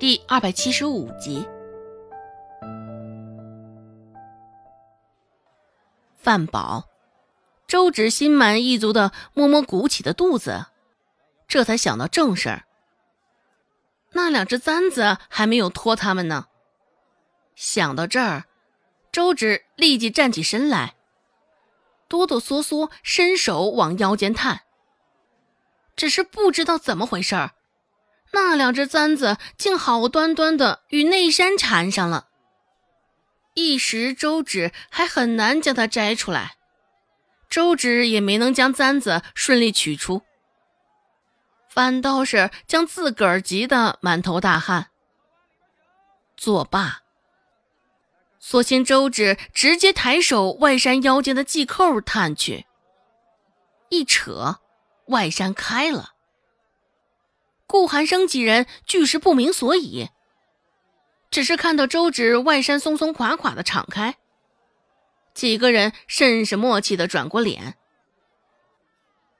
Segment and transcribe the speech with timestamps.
[0.00, 1.46] 第二百七十五集。
[6.16, 6.88] 饭饱，
[7.66, 10.68] 周芷心满意足的摸摸鼓起的肚子，
[11.46, 12.64] 这才想到正事儿。
[14.12, 16.46] 那两只簪子还没有脱他们呢。
[17.54, 18.44] 想到这儿，
[19.12, 20.94] 周芷立即站起身来，
[22.08, 24.62] 哆哆嗦嗦伸手往腰间探。
[25.94, 27.50] 只是不知道怎么回事儿，
[28.32, 32.28] 那两只簪子竟好端端的与内衫缠上了。
[33.54, 36.56] 一时周芷还很难将它摘出来，
[37.48, 40.22] 周芷也没能将簪子顺利取出，
[41.68, 44.90] 反倒是将自个儿急得满头大汗。
[46.36, 47.00] 作罢，
[48.38, 52.66] 索性周芷直接抬手外衫腰间的系扣探去，
[53.88, 54.60] 一扯。
[55.06, 56.12] 外衫开了，
[57.70, 60.08] 顾寒生几人俱是不明所以，
[61.30, 64.16] 只是看到周芷外衫松松垮垮的敞开，
[65.34, 67.76] 几个人甚是默契的转过脸，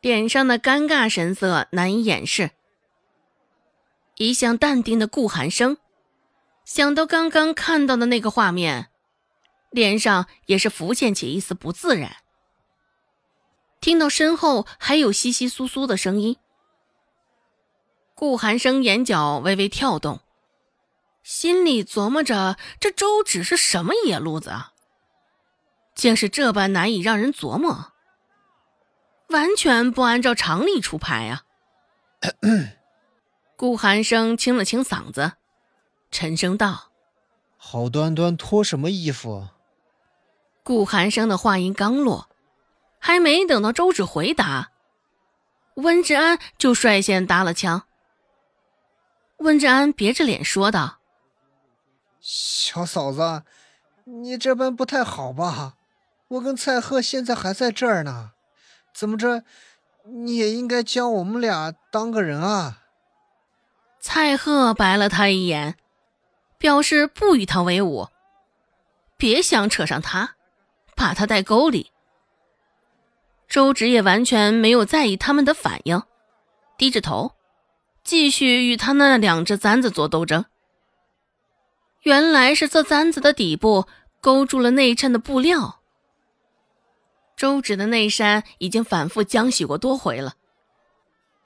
[0.00, 2.50] 脸上的尴尬神色难以掩饰。
[4.16, 5.76] 一向淡定的顾寒生，
[6.64, 8.88] 想到刚刚看到的那个画面，
[9.70, 12.16] 脸上也是浮现起一丝不自然。
[13.80, 16.36] 听到身后还有窸窸窣窣的声音，
[18.16, 20.20] 顾寒生眼角微微跳动，
[21.22, 24.72] 心里琢磨着：这周芷是什么野路子啊？
[25.94, 27.92] 竟是这般难以让人琢磨，
[29.28, 31.42] 完全不按照常理出牌啊！
[33.54, 35.32] 顾寒生清了清嗓子，
[36.10, 36.92] 沉声道
[37.58, 39.48] ：“好端端脱什么衣服？”
[40.64, 42.30] 顾寒生的话音刚落。
[42.98, 44.72] 还没等到周芷回答，
[45.74, 47.86] 温志安就率先搭了腔。
[49.38, 50.98] 温志安别着脸说道
[52.20, 53.42] ：“小嫂子，
[54.04, 55.74] 你这般不太好吧？
[56.28, 58.32] 我跟蔡贺现在还在这儿呢，
[58.92, 59.44] 怎么着，
[60.04, 62.82] 你也应该将我们俩当个人啊？”
[64.00, 65.76] 蔡贺白了他一眼，
[66.58, 68.08] 表示不与他为伍，
[69.16, 70.36] 别想扯上他，
[70.96, 71.92] 把他带沟里。
[73.48, 76.02] 周芷也完全没有在意他们的反应，
[76.76, 77.35] 低着头，
[78.06, 80.44] 继续与他那两只簪子做斗争。
[82.02, 83.88] 原来是这簪子的底部
[84.20, 85.80] 勾住了内衬的布料。
[87.36, 90.34] 周芷的内衫已经反复浆洗过多回了，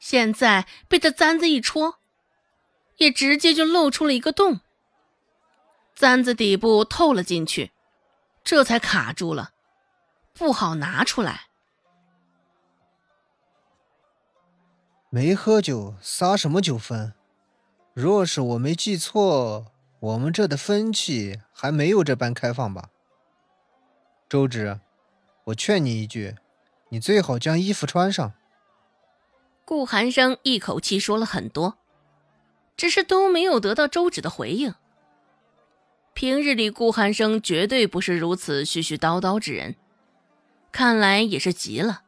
[0.00, 1.98] 现在被这簪子一戳，
[2.96, 4.60] 也直接就露出了一个洞。
[5.94, 7.70] 簪子底部透了进去，
[8.42, 9.52] 这才卡住了，
[10.34, 11.47] 不好拿出来。
[15.10, 17.14] 没喝酒，撒什么酒疯？
[17.94, 22.90] 若是我没记错，我们这的风气还没有这般开放吧？
[24.28, 24.80] 周芷，
[25.44, 26.36] 我劝你一句，
[26.90, 28.34] 你最好将衣服穿上。
[29.64, 31.78] 顾寒生一口气说了很多，
[32.76, 34.74] 只是都没有得到周芷的回应。
[36.12, 39.76] 平日里，顾寒生绝对不是如此絮絮叨叨之人，
[40.70, 42.02] 看来也是急了。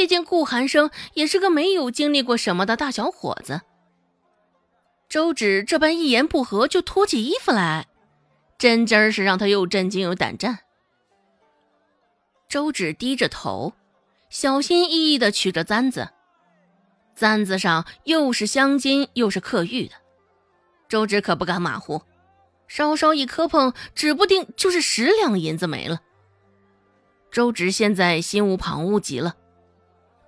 [0.00, 3.60] 毕竟顾寒生也是个没有经历过什么的大小伙子。
[5.10, 7.86] 周芷这般一言不合就脱起衣服来，
[8.56, 10.60] 真真是让他又震惊又胆战。
[12.48, 13.74] 周芷低着头，
[14.30, 16.08] 小心翼翼地取着簪子，
[17.14, 19.96] 簪子上又是镶金又是刻玉的，
[20.88, 22.00] 周芷可不敢马虎，
[22.66, 26.00] 稍稍一磕碰，指不定就是十两银子没了。
[27.30, 29.36] 周芷现在心无旁骛极了。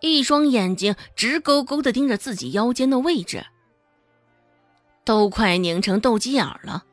[0.02, 3.46] 一双眼睛直勾勾的盯着自己腰间的位置，
[5.04, 6.84] 都快拧成斗鸡眼了。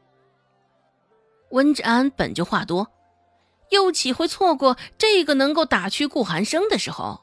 [1.50, 2.92] 温志安本就话多，
[3.72, 7.22] 又岂会错过这个能够打趣顾寒生的时候？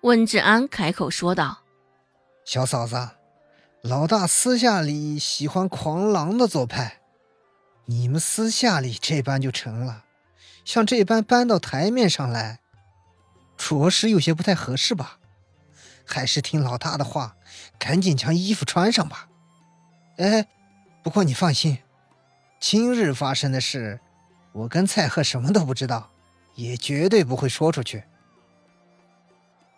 [0.00, 1.64] 温志安开口说道
[2.46, 3.10] ：“小嫂子，
[3.82, 7.02] 老大私下里喜欢狂狼的做派，
[7.84, 10.06] 你们私下里这般就成了，
[10.64, 12.59] 像这般搬到台面上来。”
[13.60, 15.18] 着实有些不太合适吧，
[16.06, 17.36] 还是听老大的话，
[17.78, 19.28] 赶紧将衣服穿上吧。
[20.16, 20.48] 哎，
[21.02, 21.78] 不过你放心，
[22.58, 24.00] 今日发生的事，
[24.52, 26.10] 我跟蔡贺什么都不知道，
[26.54, 28.04] 也绝对不会说出去。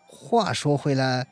[0.06, 1.26] 话说回来，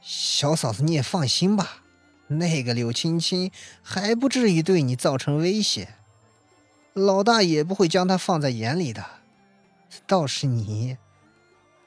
[0.00, 1.82] 小嫂子你也放心吧，
[2.28, 3.50] 那个柳青青
[3.82, 5.88] 还不至于对你造成威胁，
[6.92, 9.04] 老大也不会将她放在眼里的。
[10.06, 10.96] 倒是你。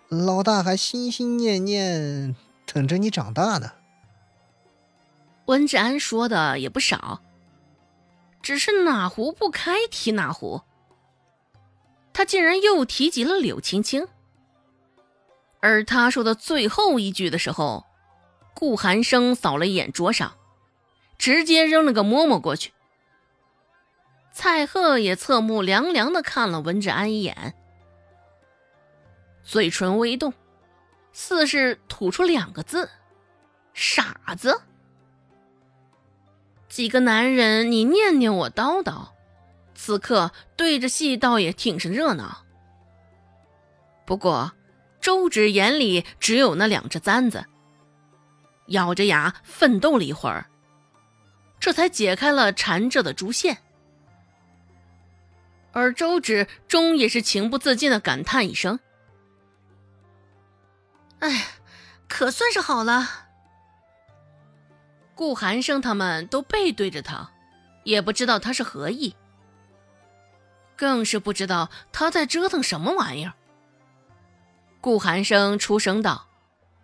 [0.09, 3.73] 老大还心心念念等着你长大呢。
[5.47, 7.21] 温志安说的也不少，
[8.41, 10.61] 只是哪壶不开提哪壶。
[12.13, 14.07] 他竟然又提及了柳青青，
[15.59, 17.85] 而他说的最后一句的时候，
[18.53, 20.33] 顾寒生扫了一眼桌上，
[21.17, 22.71] 直接扔了个馍馍过去。
[24.31, 27.53] 蔡贺也侧目凉凉的看了文志安一眼，
[29.47, 30.33] 嘴唇微动，
[31.13, 32.89] 似是吐出两个字
[33.73, 34.59] ：“傻子。”
[36.67, 39.07] 几个男人，你念念我叨叨。
[39.73, 42.43] 此刻对着戏倒也挺是热闹，
[44.05, 44.51] 不过
[44.99, 47.45] 周芷眼里只有那两只簪子，
[48.67, 50.45] 咬着牙奋斗了一会儿，
[51.57, 53.57] 这才解开了缠着的竹线。
[55.71, 58.77] 而周芷终也是情不自禁的感叹一声
[61.19, 61.47] ：“哎，
[62.07, 63.27] 可算是好了。”
[65.15, 67.31] 顾寒生他们都背对着他，
[67.83, 69.15] 也不知道他是何意。
[70.75, 73.33] 更是不知道他在折腾什么玩意儿。
[74.79, 76.27] 顾寒生出声道：“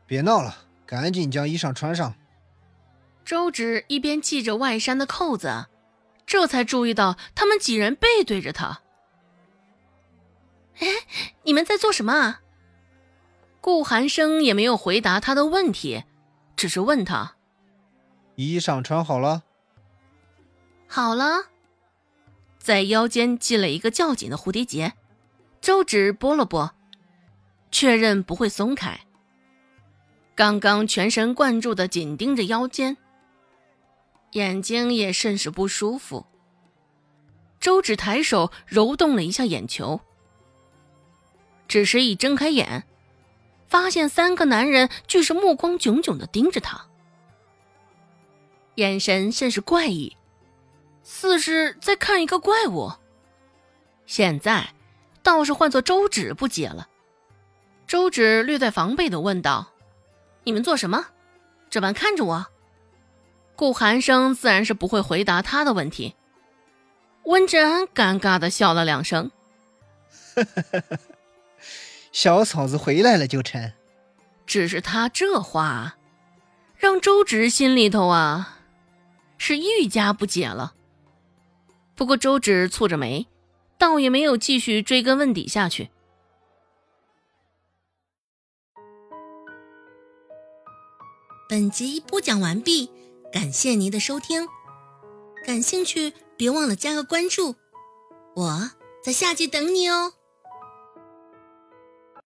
[0.07, 2.15] 别闹了，赶紧将衣裳穿上。”
[3.23, 5.67] 周芷一边系着外衫的扣子，
[6.25, 8.81] 这才注意到他们几人背对着他。
[10.81, 10.87] “哎，
[11.43, 12.41] 你们在做什么啊？”
[13.63, 16.03] 顾寒生也没有回答他的问题，
[16.57, 17.37] 只是问他
[18.35, 19.43] ：“衣裳穿好了
[20.85, 21.45] ？”“好了。”
[22.59, 24.91] 在腰间系了一个较紧的蝴蝶结，
[25.61, 26.75] 周芷拨了拨，
[27.71, 28.99] 确认不会松开。
[30.35, 32.97] 刚刚全神贯注的紧盯着腰间，
[34.31, 36.25] 眼睛也甚是不舒服。
[37.61, 40.01] 周芷抬手揉动了一下眼球，
[41.69, 42.85] 只是一睁开眼，
[43.73, 46.85] 发现三个男人俱是目光炯炯的盯着他，
[48.75, 50.15] 眼神甚是怪异。
[51.01, 52.91] 似是在看一个怪物，
[54.05, 54.75] 现在
[55.23, 56.87] 倒是换作周芷不解了。
[57.87, 59.71] 周芷略带防备的问道
[60.45, 61.07] ：“你们做什么？
[61.71, 62.45] 这般看着我？”
[63.57, 66.15] 顾寒生自然是不会回答他的问题。
[67.23, 69.31] 温志安尴尬的笑了两声
[72.13, 73.73] ：“小嫂子回来了就成。”
[74.47, 75.97] 只是他这话，
[76.77, 78.59] 让周芷心里头啊，
[79.37, 80.75] 是愈加不解了。
[81.95, 83.27] 不过周芷蹙着眉，
[83.77, 85.89] 倒也没有继续追根问底下去。
[91.47, 92.89] 本集播讲完毕，
[93.31, 94.47] 感谢您的收听。
[95.45, 97.55] 感兴趣，别忘了加个关注，
[98.35, 98.71] 我
[99.03, 100.13] 在下集等你哦。